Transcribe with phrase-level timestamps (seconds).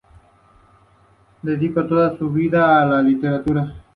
[1.43, 3.71] Dedicó toda su vida a la literatura.